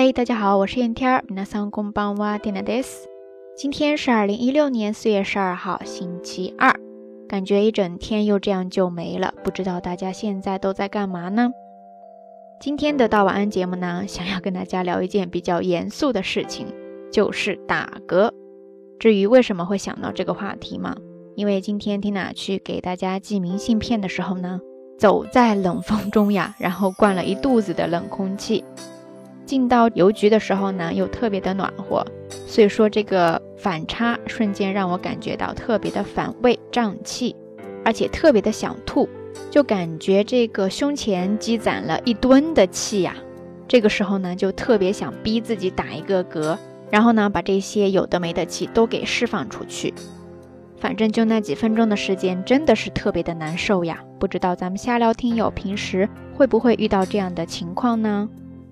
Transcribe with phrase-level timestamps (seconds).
[0.00, 1.24] 嘿，大家好，我是燕天儿。
[1.28, 3.06] 皆さんこんばんは、テナです。
[3.56, 6.74] 今天是二零一六年四月十二号，星期二。
[7.28, 11.50] 感觉一整天又这样就没了，不知道大家现在都在干嘛呢？
[12.60, 16.66] 今天的到晚安节目呢，想要跟大家聊一件比较严肃的事情，
[17.10, 18.30] 就是打嗝。
[18.98, 20.96] 至于为什么会想到这个话题嘛？
[21.34, 24.60] 因为今天 Tina 去给大家寄明信片的时候呢，
[24.98, 28.64] 走在冷风中呀，然后灌了一肚子的冷空气。
[29.51, 32.05] 进到邮局的时候呢，又特别的暖和，
[32.47, 37.35] 所以说这个反差瞬间让我感觉到特别的反胃胀气，
[37.83, 39.09] 而且特别的想吐，
[39.49, 43.13] 就感觉这个胸前积攒了一吨的气呀。
[43.67, 46.57] 这个时候呢，就特别想逼自己打一个嗝，
[46.89, 49.93] 然后呢，把这些有的没的气都给释放出去。
[50.77, 54.01] 反正就那几分钟的时间，真的是特别的难受呀。
[54.17, 56.07] 不知道咱们瞎聊听友平时
[56.37, 58.29] 会不会遇到这样的情况呢？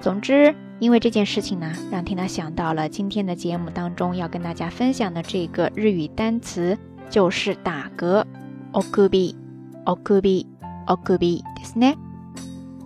[0.00, 6.76] 总之，因为这件事情呢，让缇娜想到了今天的节目当中要跟大家分享的这个日语单词，
[7.10, 8.24] 就是打嗝。
[8.72, 9.36] o k u b i
[9.84, 10.46] o k u b i
[10.86, 11.96] o k u b i ですね。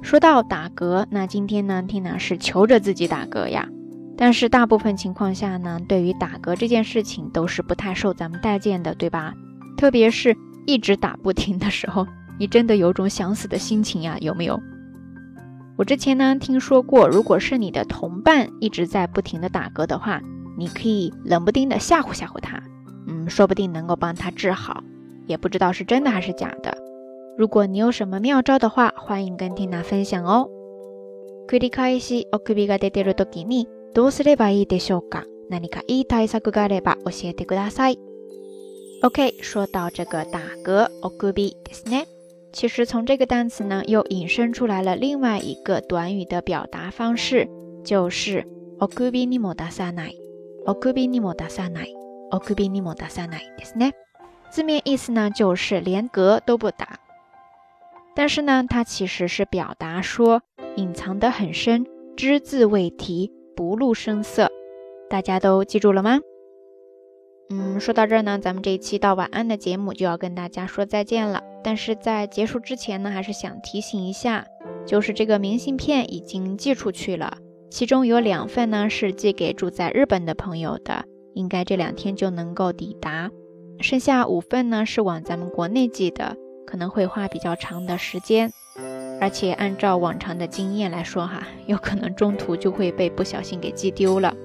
[0.03, 3.69] 说到打嗝，那今天呢，缇娜是求着自己打嗝呀。
[4.17, 9.35] 但是大部分情况下呢，对于打嗝这件事情都是不太受咱们待见的，对吧？
[9.77, 12.07] 特别是一直打不停的时候，
[12.39, 14.61] 你真的有种想死的心情呀，有没有？
[15.77, 20.21] 我之前呢听说过，如果是你的同伴一直在不停的打嗝的话，
[20.59, 22.63] 你可以冷不丁的吓唬吓唬他，
[23.07, 24.83] 嗯，说不定能够帮他治好，
[25.27, 26.77] 也不知道是真的还是假的。
[27.39, 30.49] 如果你有什么妙招的话，欢迎跟缇娜分享哦。
[31.49, 35.25] 繰り返しお首が出てるときにどうすればいいでしょうか？
[35.49, 37.99] 何かいい対策があれば教えてください。
[39.03, 42.07] OK，说到这个打嗝，お首ですね。
[42.55, 47.49] 其实从这个单词呢，又引申出来了另外一个短语的表达方式，
[47.85, 48.45] 就是
[48.79, 53.93] okubi ni mo dasanai，okubi ni mo dasanai，okubi ni mo dasanai，ですね。
[54.51, 56.99] 字面意思呢，就是连嗝都不打。
[58.17, 60.43] 但是呢，它其实是表达说
[60.75, 61.87] 隐藏得很深，
[62.17, 64.51] 只字未提，不露声色。
[65.09, 66.19] 大家都记住了吗？
[67.51, 71.43] 嗯，说到这儿呢，咱们这一期到晚安的节目就要跟大家说再见了。
[71.66, 74.46] 但是在结束之前呢，还是想提醒一下，
[74.86, 77.40] 就是这个明信片已经寄出去了，
[77.72, 83.32] 其中有两份呢是寄给住在日本的朋友的，应该这两天就能够抵达。
[83.80, 86.38] 剩下五份呢是往咱们国内寄的，
[86.68, 88.52] 可能会花比较长的时间，
[89.20, 94.36] 而且按照往常的经验来说哈，有可能中途就会被不小心给寄丢了。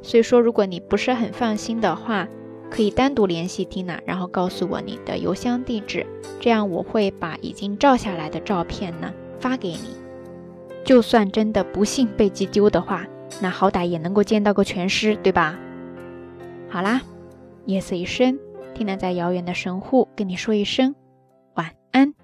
[0.00, 2.28] 所以说，如果你不是很放心的话，
[2.70, 6.06] 可以单独联系蒂娜然后告诉我你的邮箱地址，
[6.38, 9.96] 这样我会把已经照下来的照片呢发给你。
[10.84, 13.06] 就算真的不幸被寄丢的话，
[13.42, 15.58] 那好歹也能够见到个全尸，对吧？
[16.68, 17.02] 好啦，
[17.66, 18.38] 夜色已深
[18.74, 20.94] 蒂娜在遥远的神户跟你说一声。
[21.54, 22.14] 晚安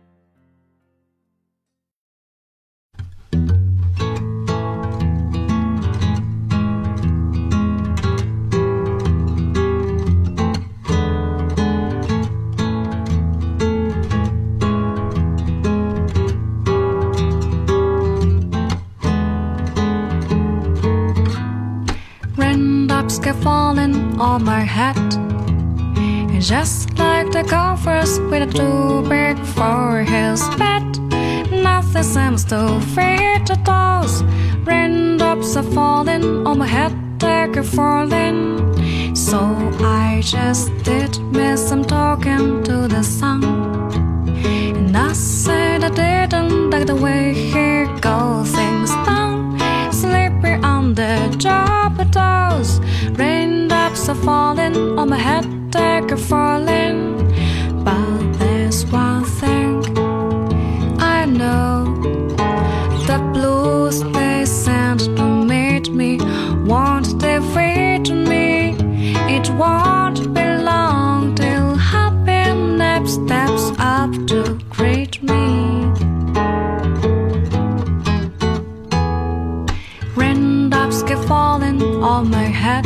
[23.44, 24.97] falling on my head.
[24.97, 30.87] And just like the covers with a too big for his bed.
[31.53, 34.22] Nothing seems to fit the dolls.
[34.65, 39.15] Raindrops are falling on my head, like a falling.
[39.15, 39.38] So
[39.81, 43.63] I just did miss some talking to the sun.
[54.06, 57.16] Are falling on my head, they're falling.
[57.82, 59.82] But there's one thing
[61.00, 61.87] I know
[63.06, 66.18] the blues they sent to meet me
[66.66, 68.77] won't defeat me.
[69.36, 75.86] It won't be long till happiness steps up to greet me.
[80.15, 82.84] Raindrops keep falling on my head.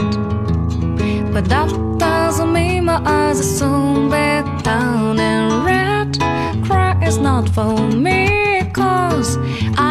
[1.32, 6.18] But that doesn't mean my eyes are soon be down and red.
[6.64, 7.76] Cry is not for
[8.06, 9.36] me, cause
[9.76, 9.87] I'm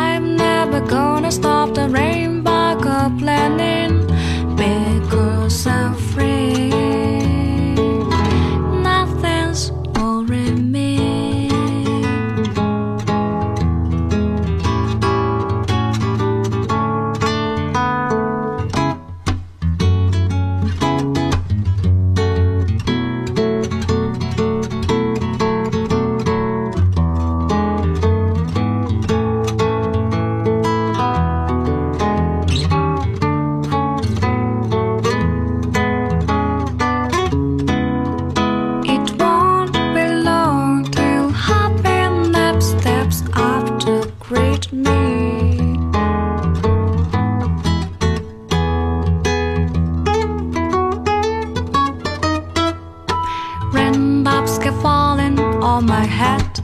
[56.08, 56.62] hat.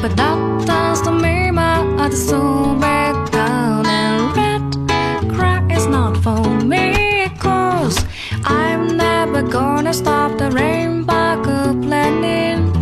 [0.00, 5.32] But that doesn't mean my other soul back down and red.
[5.34, 6.42] Crack is not for
[6.72, 7.98] me, cause
[8.44, 11.42] I'm never gonna stop the rainbow
[11.82, 12.72] planning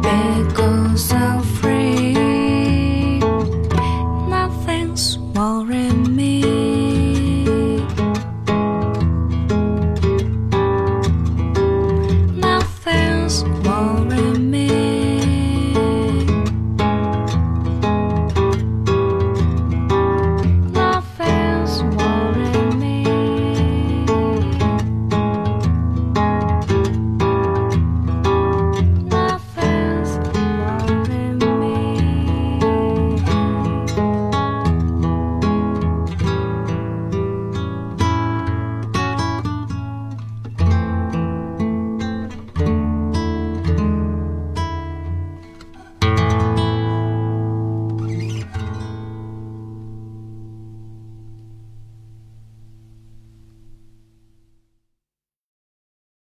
[0.00, 3.18] because I'm free.
[4.28, 6.35] Nothing's worrying me.